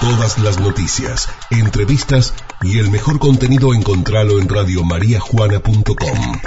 [0.00, 6.38] Todas las noticias, entrevistas y el mejor contenido encontralo en radiomariajuana.com.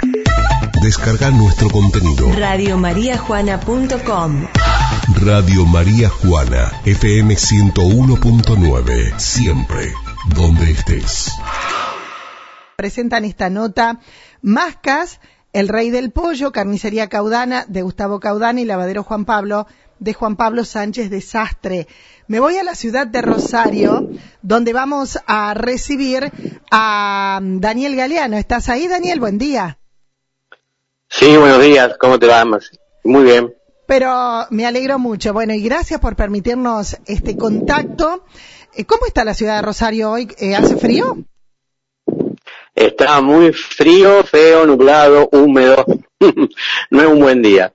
[0.82, 2.32] Descarga nuestro contenido.
[2.34, 4.46] Radiomariajuana.com
[5.20, 9.92] Radio María Juana, FM 101.9, siempre,
[10.34, 11.30] donde estés.
[12.76, 14.00] Presentan esta nota
[14.40, 15.20] Mascas,
[15.52, 19.66] El Rey del Pollo, Carnicería Caudana de Gustavo Caudana y Lavadero Juan Pablo
[20.02, 21.86] de Juan Pablo Sánchez de Sastre.
[22.26, 24.10] Me voy a la ciudad de Rosario,
[24.42, 26.32] donde vamos a recibir
[26.70, 28.36] a Daniel Galeano.
[28.36, 29.20] ¿Estás ahí, Daniel?
[29.20, 29.78] Buen día.
[31.08, 31.96] Sí, buenos días.
[32.00, 32.44] ¿Cómo te va?
[33.04, 33.54] Muy bien.
[33.86, 35.32] Pero me alegro mucho.
[35.32, 38.24] Bueno, y gracias por permitirnos este contacto.
[38.74, 40.28] Eh, ¿Cómo está la ciudad de Rosario hoy?
[40.38, 41.18] Eh, ¿Hace frío?
[42.74, 45.84] Está muy frío, feo, nublado, húmedo.
[46.90, 47.72] no es un buen día.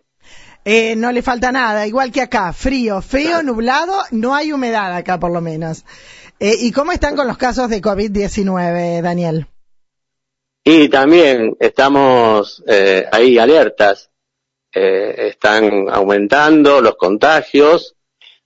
[0.69, 5.17] Eh, no le falta nada, igual que acá, frío, feo, nublado, no hay humedad acá
[5.17, 5.85] por lo menos.
[6.41, 9.47] Eh, ¿Y cómo están con los casos de COVID-19, Daniel?
[10.65, 14.09] Y también estamos eh, ahí alertas.
[14.73, 17.95] Eh, están aumentando los contagios,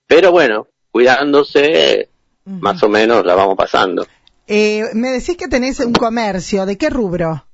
[0.06, 2.08] pero bueno, cuidándose,
[2.44, 4.06] más o menos la vamos pasando.
[4.46, 7.44] Eh, me decís que tenés un comercio, ¿de qué rubro?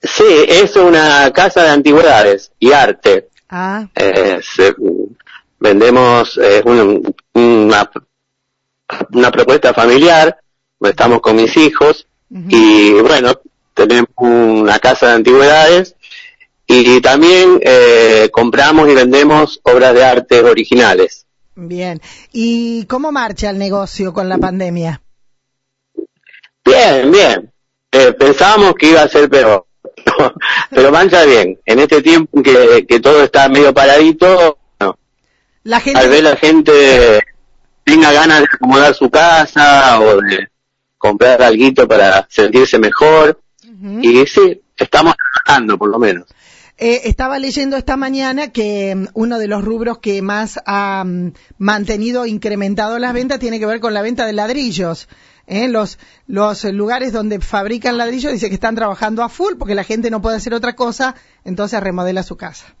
[0.00, 3.28] Sí, es una casa de antigüedades y arte.
[3.48, 4.74] Ah, Eh, se-
[5.58, 7.90] vendemos eh, un- una,
[9.12, 10.38] una propuesta familiar,
[10.80, 13.40] estamos con mis hijos y bueno,
[13.74, 15.96] tenemos una casa de antigüedades
[16.66, 21.24] y también eh, compramos y vendemos obras de arte originales.
[21.56, 22.00] bien.
[22.32, 25.00] ¿Y cómo marcha el negocio con la pandemia?
[26.64, 27.52] Bien, bien.
[27.90, 29.66] Eh, pensábamos que iba a ser peor,
[30.70, 31.58] pero mancha bien.
[31.64, 34.98] En este tiempo que, que todo está medio paradito, no.
[35.64, 36.00] La gente...
[36.00, 37.20] tal vez la gente
[37.84, 40.48] tenga ganas de acomodar su casa o de
[40.98, 43.40] comprar algo para sentirse mejor.
[44.02, 46.26] Y sí, estamos trabajando por lo menos.
[46.80, 51.32] Eh, estaba leyendo esta mañana que mm, uno de los rubros que más ha mm,
[51.58, 55.08] mantenido incrementado las ventas tiene que ver con la venta de ladrillos.
[55.48, 55.68] ¿Eh?
[55.68, 60.10] Los, los lugares donde fabrican ladrillos dice que están trabajando a full porque la gente
[60.10, 61.14] no puede hacer otra cosa,
[61.44, 62.74] entonces remodela su casa.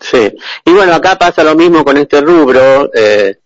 [0.00, 0.32] Sí.
[0.64, 2.90] Y bueno, acá pasa lo mismo con este rubro.
[2.94, 3.38] eh,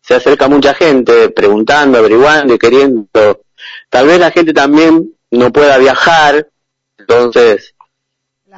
[0.00, 3.42] se acerca mucha gente preguntando, averiguando y queriendo.
[3.90, 6.48] Tal vez la gente también no pueda viajar,
[6.96, 7.74] entonces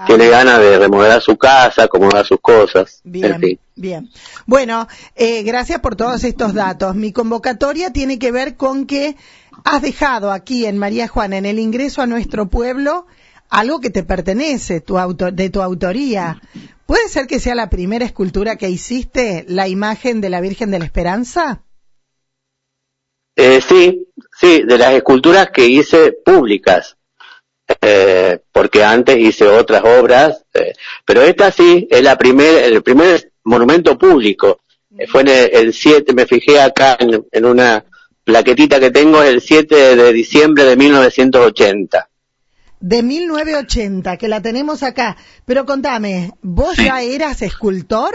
[0.07, 3.01] tiene ganas de remodelar su casa, acomodar sus cosas.
[3.03, 3.61] Bien, En fin.
[3.81, 4.11] Bien.
[4.47, 4.87] Bueno,
[5.17, 6.95] eh, gracias por todos estos datos.
[6.95, 9.17] Mi convocatoria tiene que ver con que
[9.65, 13.07] has dejado aquí en María Juana, en el ingreso a nuestro pueblo,
[13.49, 16.41] algo que te pertenece, tu auto, de tu autoría.
[16.87, 20.79] ¿Puede ser que sea la primera escultura que hiciste, la imagen de la Virgen de
[20.79, 21.63] la Esperanza?
[23.37, 24.07] Eh, sí,
[24.39, 26.97] sí, de las esculturas que hice públicas,
[27.81, 30.73] eh, porque antes hice otras obras, eh,
[31.07, 34.61] pero esta sí es la primer, el primer monumento público.
[35.09, 37.85] Fue en el, el 7, me fijé acá en, en una
[38.25, 42.09] plaquetita que tengo, el 7 de diciembre de 1980.
[42.81, 45.17] De 1980, que la tenemos acá.
[45.45, 46.85] Pero contame, ¿vos Sí.
[46.85, 48.15] ya eras escultor?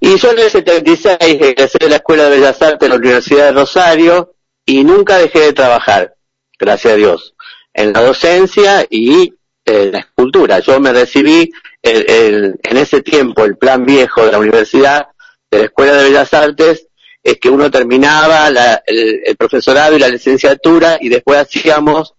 [0.00, 3.46] Y yo en el 76 egresé de la Escuela de Bellas Artes de la Universidad
[3.46, 4.34] de Rosario
[4.64, 6.14] y nunca dejé de trabajar,
[6.58, 7.34] gracias a Dios,
[7.74, 9.34] en la docencia y
[9.64, 10.60] en la escultura.
[10.60, 11.50] Yo me recibí
[11.90, 15.08] el- el- en ese tiempo, el plan viejo de la Universidad
[15.50, 16.86] de la Escuela de Bellas Artes,
[17.22, 22.14] es que uno terminaba la- el, el profesorado y la licenciatura y después hacíamos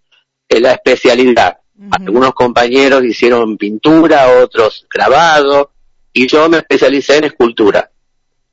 [0.48, 1.58] eh, la especialidad.
[1.92, 5.70] Algunos compañeros hicieron pintura, otros grabado,
[6.12, 7.90] y yo me especialicé en escultura.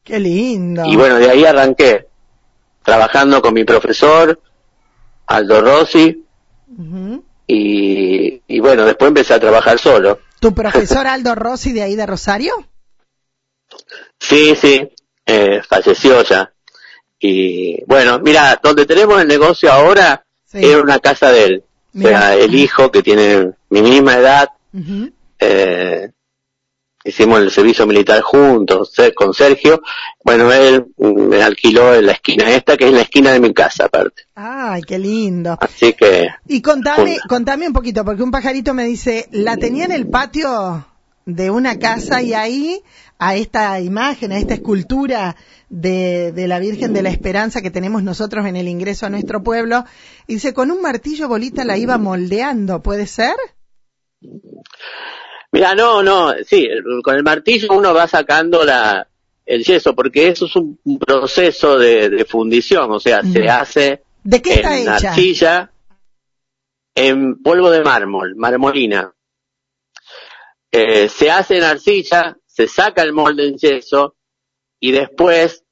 [0.03, 0.83] Qué lindo.
[0.85, 2.07] Y bueno, de ahí arranqué,
[2.83, 4.39] trabajando con mi profesor,
[5.25, 6.23] Aldo Rossi,
[7.47, 10.19] y, y bueno, después empecé a trabajar solo.
[10.39, 12.53] ¿Tu profesor Aldo Rossi de ahí de Rosario?
[14.19, 14.89] Sí, sí,
[15.25, 16.53] eh, falleció ya.
[17.19, 20.59] Y bueno, mira, donde tenemos el negocio ahora Sí.
[20.63, 21.63] es una casa de él.
[21.97, 24.50] O sea, el hijo que tiene mi misma edad,
[25.39, 26.12] eh,
[27.07, 29.81] hicimos el servicio militar juntos con Sergio.
[30.24, 33.54] Bueno, él mm, me alquiló en la esquina esta, que es la esquina de mi
[33.54, 34.24] casa aparte.
[34.36, 35.57] Ay, qué lindo.
[35.59, 37.27] Así que Y contame, Junta.
[37.27, 40.86] contame un poquito, porque un pajarito me dice, la tenía en el patio
[41.25, 42.81] de una casa y ahí
[43.19, 45.36] a esta imagen, a esta escultura
[45.69, 49.44] de, de la Virgen de la Esperanza que tenemos nosotros en el ingreso a nuestro
[49.44, 49.83] pueblo,
[50.27, 53.36] dice, con un martillo bolita la iba moldeando, ¿puede ser?
[55.51, 56.67] Mira, no, no, sí,
[57.03, 59.07] con el martillo uno va sacando la,
[59.45, 64.03] el yeso, porque eso es un un proceso de, de fundición, o sea, se hace
[64.23, 65.09] ¿De qué está en hecha?
[65.09, 65.71] arcilla,
[66.95, 69.13] en polvo de mármol, marmolina.
[70.71, 74.17] Eh, se hace en arcilla, se saca el molde en yeso
[74.79, 75.63] y después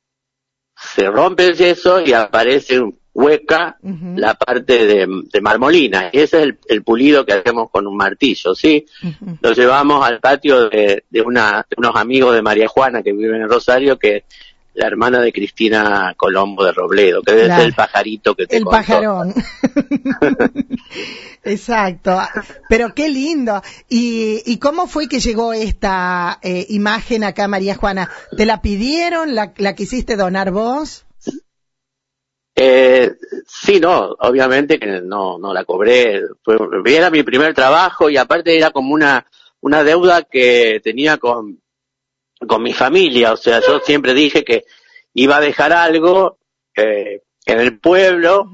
[0.75, 2.81] se rompe el yeso y aparece
[3.16, 3.78] hueca
[4.18, 6.10] la parte de, de marmolina.
[6.12, 8.86] Y ese es el, el pulido que hacemos con un martillo, ¿sí?
[9.02, 9.38] ujú.
[9.42, 13.42] Lo llevamos al patio de, de, una, de unos amigos de María Juana que viven
[13.42, 14.24] en Rosario, que es
[14.74, 18.66] la hermana de Cristina Colombo de Robledo, que debe ser el pajarito que te El
[18.66, 18.78] contó.
[18.78, 19.34] pajarón.
[21.44, 22.20] Exacto.
[22.68, 23.62] Pero qué lindo.
[23.88, 28.10] ¿Y, y cómo fue que llegó esta eh, imagen acá, María Juana?
[28.36, 29.36] ¿Te la pidieron?
[29.36, 31.06] ¿La, la quisiste donar vos?
[32.56, 33.12] Eh,
[33.46, 36.22] sí, no, obviamente que no, no la cobré.
[36.42, 39.25] Fue, era mi primer trabajo y aparte era como una,
[39.62, 41.60] una deuda que tenía con,
[42.48, 43.34] con mi familia.
[43.34, 44.63] O sea, yo siempre dije que
[45.13, 46.38] iba a dejar algo
[46.75, 48.50] eh, en el pueblo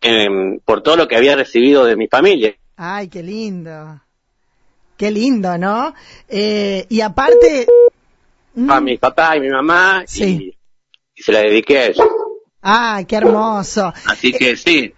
[0.00, 2.54] em, por todo lo que había recibido de mi familia.
[2.76, 4.00] Ay, qué lindo.
[4.96, 5.94] Qué lindo, ¿no?
[6.28, 7.66] Eh, y aparte...
[8.54, 8.70] Mm.
[8.70, 10.24] A mi papá y mi mamá Sí.
[10.24, 10.56] y,
[11.14, 12.06] y se la dediqué a ellos.
[12.62, 13.92] Ay, qué hermoso.
[14.06, 14.94] Así que sí,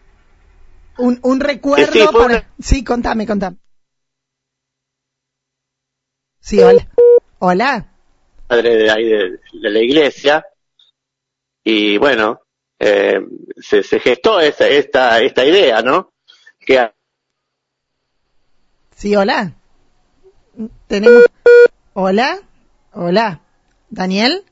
[0.99, 2.25] Un, un recuerdo Sí, fue para...
[2.27, 3.57] una- Sí, contame, contame.
[6.41, 6.87] Sí, hola.
[7.39, 7.87] Hola.
[8.47, 10.47] padre de ahí de, de la iglesia
[11.65, 12.43] y bueno
[12.79, 13.19] eh,
[13.57, 16.13] se, se gestó esta esta esta idea no
[16.61, 16.93] que
[18.97, 19.53] Sí, hola.
[20.87, 21.25] Tenemos...
[21.95, 22.39] Hola.
[22.93, 23.41] Hola.
[23.91, 24.45] Daniel.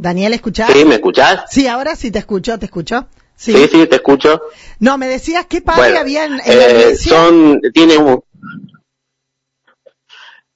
[0.00, 0.72] Daniel, ¿escuchás?
[0.72, 3.06] sí me escuchás Sí, ahora sí te escucho, te escucho.
[3.36, 3.52] Sí.
[3.54, 4.40] sí sí te escucho
[4.78, 7.12] No, me decías qué padre bueno había en, en la eh, iglesia.
[7.16, 8.22] son tiene un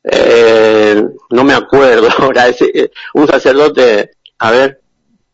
[0.02, 4.80] eh, no me acuerdo ahora es, eh, un sacerdote a ver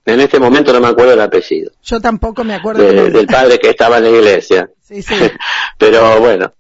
[0.05, 2.83] en este momento no me acuerdo el apellido Yo tampoco me acuerdo.
[2.83, 3.13] de- el nombre.
[3.19, 5.15] del padre que estaba en la iglesia Sí, sí.
[5.79, 6.53] pero bueno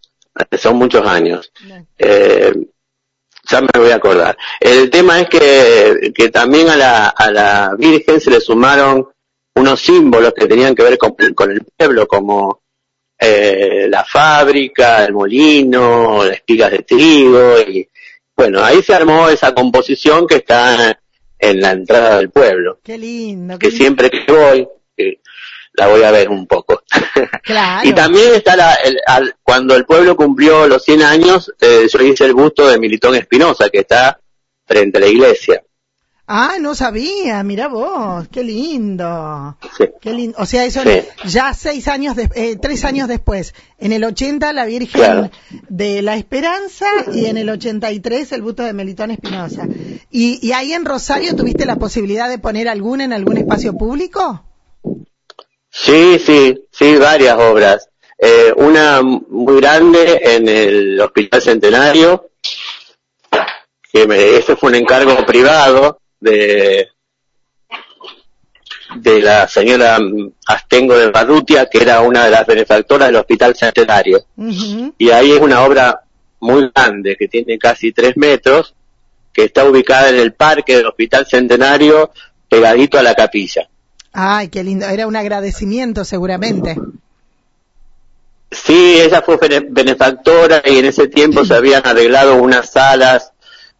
[0.58, 1.52] son muchos años
[1.98, 2.52] Eh,
[3.48, 4.36] ya me voy a acordar.
[4.58, 9.08] El tema es que, que también a la, a la Virgen se le sumaron
[9.54, 12.62] unos símbolos que tenían que ver con, con el pueblo, como
[13.18, 17.86] eh, la fábrica, el molino, las espigas de trigo, y
[18.36, 20.98] bueno, ahí se armó esa composición que está
[21.38, 23.58] en la entrada del pueblo, Qué lindo.
[23.58, 23.82] qué que lindo.
[23.84, 25.20] siempre que voy, eh,
[25.74, 26.82] la voy a ver un poco.
[27.42, 27.88] Claro.
[27.88, 32.00] Y también está la, el- al- cuando el pueblo cumplió los 100 años, eh, yo
[32.02, 34.20] hice el busto de Militón Espinosa, que está
[34.66, 35.62] frente a la iglesia.
[36.32, 39.56] Ah, no sabía, mira vos, qué lindo.
[39.76, 39.84] Sí.
[40.00, 40.36] Qué lindo.
[40.38, 41.00] O sea, eso Sí.
[41.28, 43.52] ya seis años, de- eh, tres años después.
[43.78, 45.30] En el 80 la Virgen Claro.
[45.68, 49.66] de la Esperanza y en el 83 el busto de Melitón Espinosa.
[50.10, 54.44] ¿Y, ¿Y ahí en Rosario tuviste la posibilidad de poner alguna en algún espacio público?
[55.82, 57.88] Sí, sí, sí, varias obras.
[58.18, 62.30] Eh, una muy grande en el Hospital Centenario,
[63.90, 66.88] que me, ese fue un encargo privado de
[68.96, 69.98] de la señora
[70.46, 74.24] Astengo de Barrutia, que era una de las benefactoras del Hospital Centenario.
[74.36, 74.94] Ujú.
[74.98, 76.02] y ahí es una obra
[76.40, 78.74] muy grande que tiene casi tres metros
[79.32, 82.10] que está ubicada en el parque del Hospital Centenario
[82.48, 83.68] pegadito a la capilla.
[84.12, 84.86] Ay, qué lindo.
[84.86, 86.76] Era un agradecimiento seguramente.
[88.50, 93.32] Sí, ella fue bene- benefactora y en ese tiempo se habían arreglado unas salas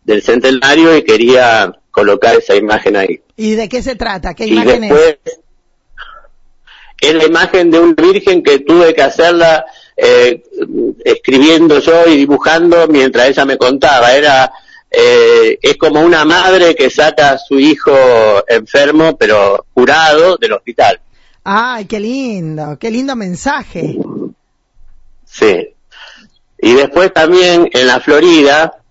[0.04, 3.20] del Centenario y quería colocar esa imagen ahí.
[3.36, 4.34] ¿Y de qué se trata?
[4.34, 4.92] ¿Qué Y imagen es?
[7.00, 9.64] es la imagen de una virgen que tuve que hacerla
[9.96, 10.42] eh,
[11.04, 14.12] escribiendo yo y dibujando mientras ella me contaba.
[14.14, 14.52] Era
[14.90, 17.92] eh, es como una madre que saca a su hijo
[18.48, 21.00] enfermo pero curado del hospital.
[21.44, 23.96] Ay, qué lindo, qué lindo mensaje.
[25.24, 25.68] Sí.
[26.58, 28.82] Y después también en la Florida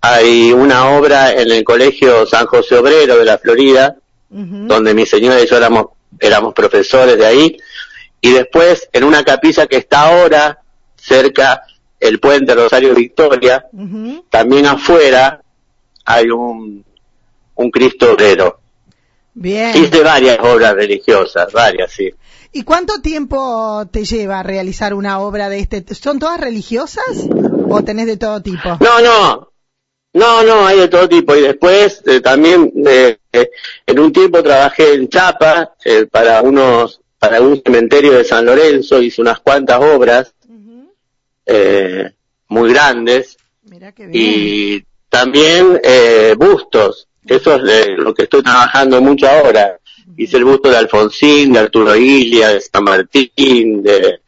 [0.00, 3.96] hay una obra en el Colegio San José Obrero de la Florida
[4.30, 5.86] donde mi señora y yo éramos,
[6.20, 7.56] éramos profesores de ahí,
[8.20, 10.60] y después en una capilla que está ahora
[10.96, 11.62] cerca
[12.00, 13.66] el puente Rosario Victoria,
[14.30, 15.40] también afuera
[16.10, 16.84] hay un,
[17.54, 18.60] un Cristo obrero.
[19.34, 19.76] Bien.
[19.76, 22.10] Hice varias obras religiosas, varias, sí.
[22.50, 25.84] ¿Y cuánto tiempo te lleva realizar una obra de este?
[25.94, 27.04] ¿Son todas religiosas
[27.68, 28.78] o tenés de todo tipo?
[28.80, 29.52] No, no,
[30.14, 31.36] no, no, hay de todo tipo.
[31.36, 33.50] Y después eh, también eh, eh,
[33.86, 39.02] en un tiempo trabajé en Chapa eh, para unos, para un cementerio de San Lorenzo,
[39.02, 40.34] hice unas cuantas obras
[42.50, 44.22] muy grandes Mira qué bien.
[44.22, 44.84] y
[45.18, 49.78] también eh, bustos Eso es lo que estoy trabajando mucho ahora.
[50.16, 54.20] Hice el busto de Alfonsín, de Arturo Ilia, de San Martín, de,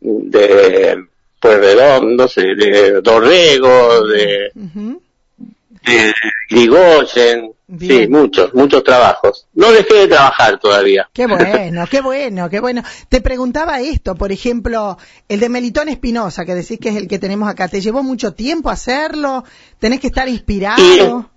[0.00, 1.04] de
[1.40, 4.50] Pueyrredón, no sé, de Dorrego, de
[6.48, 7.52] Irigoyen.
[7.68, 8.12] Sí, Bien.
[8.12, 9.48] muchos, muchos trabajos.
[9.54, 11.10] No dejé de trabajar todavía.
[11.12, 12.84] Qué bueno, qué bueno, qué bueno.
[13.08, 14.96] Te preguntaba esto, por ejemplo,
[15.28, 17.66] el de Melitón Espinosa, que decís que es el que tenemos acá.
[17.66, 19.42] ¿Te llevó mucho tiempo hacerlo?
[19.80, 21.28] ¿Tenés que estar inspirado?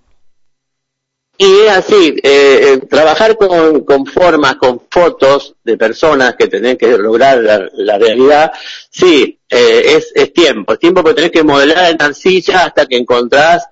[1.36, 6.76] Y es así, eh, eh, trabajar con, con formas, con fotos de personas que tenés
[6.76, 8.52] que lograr la, la realidad,
[8.90, 12.98] sí, eh, es, es tiempo, es tiempo que tenés que modelar en arcilla hasta que
[12.98, 13.66] encontrás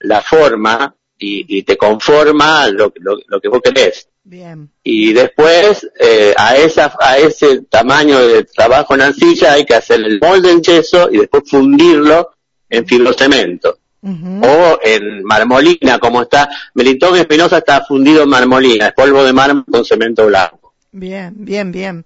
[0.00, 4.08] la forma y, y te conforma lo, lo, lo que vos querés.
[4.22, 4.70] Bien.
[4.82, 10.00] Y después, eh, a, esa, a ese tamaño de trabajo en arcilla hay que hacer
[10.00, 12.30] el molde en yeso y después fundirlo
[12.68, 14.40] en fibrocemento Ujú.
[14.44, 19.64] o en marmolina, como está, Melitón Espinosa está fundido en marmolina, es polvo de mármol
[19.70, 20.74] con cemento blanco.
[20.90, 22.04] Bien, bien, bien.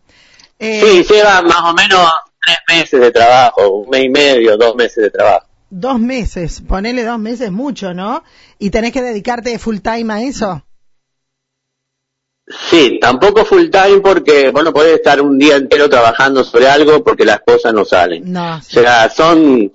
[0.58, 2.06] Eh, Sí, lleva más o menos
[2.44, 5.46] tres meses de trabajo, un mes y medio, dos meses de trabajo.
[5.70, 8.24] Dos meses, ponele dos meses mucho, ¿no?
[8.58, 10.64] Y tenés que dedicarte full time a eso.
[12.68, 17.04] Sí, tampoco full time porque vos no podés estar un día entero trabajando sobre algo
[17.04, 18.32] porque las cosas no salen.
[18.32, 19.72] No, O sea, son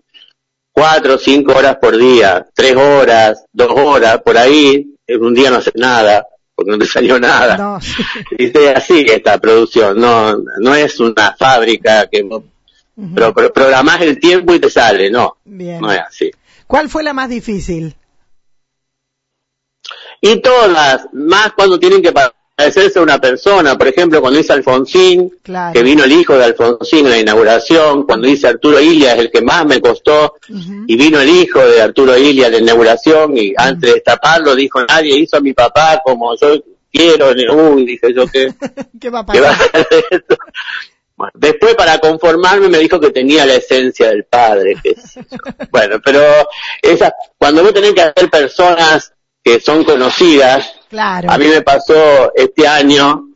[0.74, 5.58] cuatro cinco horas por día, tres horas, dos horas, por ahí, en un día no
[5.58, 7.58] haces nada, porque no te salió nada.
[7.58, 8.04] No, sí.
[8.38, 12.28] Dice así esta producción, no, no es una fábrica que
[13.14, 15.80] pro- pro- programás el tiempo y te sale, no, Bien.
[15.82, 16.32] no es así.
[16.68, 17.96] ¿Cuál fue la más difícil?
[20.22, 25.38] Y todas, más cuando tienen que parecerse a una persona, por ejemplo, cuando dice Alfonsín,
[25.44, 25.74] Claro.
[25.74, 29.32] que vino el hijo de Alfonsín en la inauguración, cuando dice Arturo Ilia es el
[29.32, 33.54] que más me costó, y vino el hijo de Arturo Ilia en la inauguración, y
[33.56, 36.56] antes de destaparlo dijo, nadie hizo a mi papá como yo
[36.92, 38.56] quiero, uy, dije yo que...
[39.00, 39.58] ¿Qué va a ¿Qué va a
[41.18, 44.76] Bueno, después para conformarme me dijo que tenía la esencia del padre.
[44.84, 45.38] sé yo.
[45.72, 46.22] Bueno, pero
[46.82, 51.30] esa, cuando vos tenés que hacer personas que son conocidas, Claro.
[51.32, 53.30] a mí me pasó este año,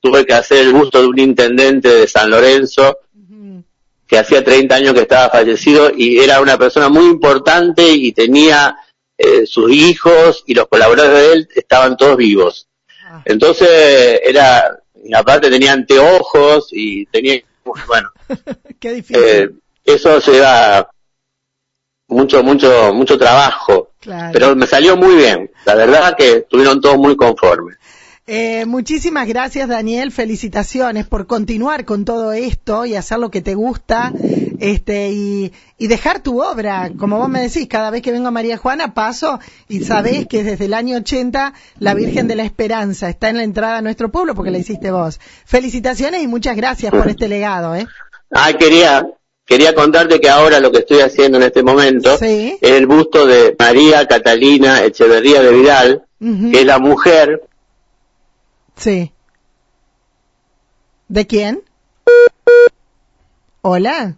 [0.00, 2.98] tuve que hacer el busto de un intendente de San Lorenzo,
[4.06, 8.76] que hacía 30 años que estaba fallecido y era una persona muy importante y tenía
[9.18, 12.68] eh, sus hijos y los colaboradores de él estaban todos vivos.
[13.04, 13.20] Ah.
[13.24, 17.40] Entonces era, y aparte tenía anteojos y tenía,
[17.86, 18.10] bueno,
[18.80, 19.22] Qué difícil.
[19.24, 19.50] eh,
[19.84, 20.88] eso lleva
[22.08, 24.30] mucho, mucho, mucho trabajo, Claro.
[24.32, 25.50] pero me salió muy bien.
[25.64, 27.76] La verdad que estuvieron todos muy conformes.
[28.28, 30.10] Eh, muchísimas gracias, Daniel.
[30.10, 34.12] Felicitaciones por continuar con todo esto y hacer lo que te gusta,
[34.58, 36.90] este, y, y dejar tu obra.
[36.98, 40.42] Como vos me decís, cada vez que vengo a María Juana paso y sabés que
[40.42, 44.10] desde el año 80 la Virgen de la Esperanza está en la entrada a nuestro
[44.10, 45.20] pueblo porque la hiciste vos.
[45.44, 47.86] Felicitaciones y muchas gracias por este legado, ¿eh?
[48.32, 49.06] Ah, quería,
[49.44, 52.58] quería contarte que ahora lo que estoy haciendo en este momento Sí.
[52.60, 56.50] es el busto de María Catalina Echeverría de Vidal, Ujú.
[56.50, 57.40] que es la mujer
[58.76, 59.12] Sí.
[61.08, 61.62] ¿De quién?
[63.62, 64.16] Hola.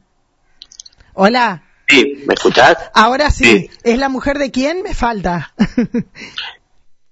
[1.15, 1.65] Hola.
[1.89, 2.77] Sí, ¿me escuchás?
[2.95, 3.45] Ahora sí.
[3.45, 3.71] Sí.
[3.83, 4.83] ¿Es la mujer de quién?
[4.83, 5.55] Me falta.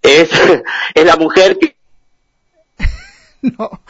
[0.03, 0.31] Es,
[0.95, 1.77] es la mujer que,
[3.43, 3.83] no.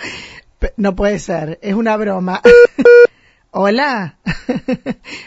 [0.78, 1.58] No puede ser.
[1.60, 2.40] Es una broma.
[3.50, 4.16] Hola.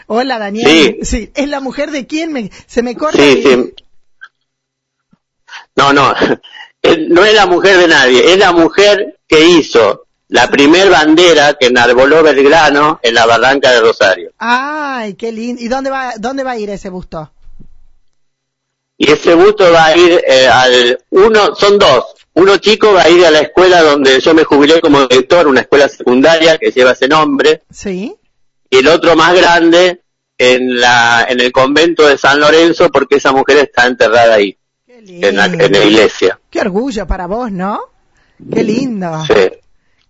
[0.08, 0.98] Hola, Daniel.
[1.02, 1.30] Sí.
[1.36, 2.32] ¿Es la mujer de quién?
[2.32, 3.18] Me- se me corta.
[3.18, 3.74] sí, y- sí.
[5.76, 6.12] No, no,
[6.82, 11.66] no es la mujer de nadie, es la mujer que hizo la primer bandera que
[11.66, 14.30] enarboló Belgrano en la barranca de Rosario.
[14.38, 15.60] Ay, qué lindo.
[15.60, 17.30] ¿Y dónde va, dónde va a ir ese busto?
[18.96, 22.04] Y ese busto va a ir eh, al, uno, son dos.
[22.34, 25.62] Uno chico va a ir a la escuela donde yo me jubilé como director, una
[25.62, 28.14] escuela secundaria que lleva ese nombre, Sí.
[28.70, 30.02] y el otro más grande
[30.38, 34.56] en la, en el convento de San Lorenzo porque esa mujer está enterrada ahí.
[35.08, 36.40] En la, en la iglesia.
[36.50, 37.80] Qué orgullo para vos, ¿no?
[38.52, 39.24] Qué lindo.
[39.26, 39.34] Sí,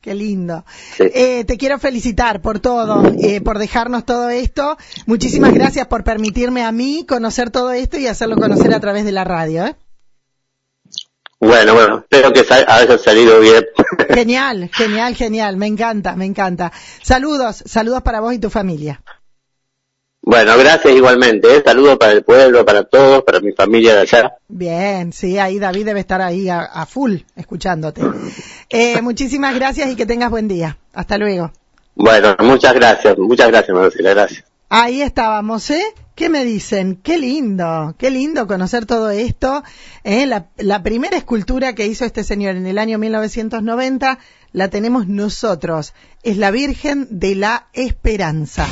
[0.00, 0.64] Qué lindo.
[0.96, 1.04] sí.
[1.14, 4.78] Eh, te quiero felicitar por todo, eh, por dejarnos todo esto.
[5.06, 9.12] Muchísimas gracias por permitirme a mí conocer todo esto y hacerlo conocer a través de
[9.12, 9.66] la radio.
[9.66, 9.76] ¿eh?
[11.38, 13.64] Bueno, bueno, espero que haya salido bien.
[14.08, 15.56] Genial, genial, genial.
[15.56, 16.72] Me encanta, me encanta.
[17.02, 19.02] Saludos, saludos para vos y tu familia.
[20.22, 21.56] Bueno, gracias igualmente.
[21.56, 21.62] ¿eh?
[21.64, 24.34] Saludos para el pueblo, para todos, para mi familia de allá.
[24.48, 28.02] Bien, sí, ahí David debe estar ahí a, a full escuchándote.
[28.68, 30.78] Eh, muchísimas gracias y que tengas buen día.
[30.92, 31.50] Hasta luego.
[31.94, 34.44] Bueno, muchas gracias, muchas gracias, Marcela, gracias.
[34.68, 35.82] Ahí estábamos, ¿eh?
[36.14, 37.00] ¿Qué me dicen?
[37.02, 39.64] Qué lindo, qué lindo conocer todo esto.
[40.04, 40.26] ¿eh?
[40.26, 44.18] La, la primera escultura que hizo este señor en el año 1990
[44.52, 45.94] la tenemos nosotros.
[46.22, 48.66] Es la Virgen de la Esperanza.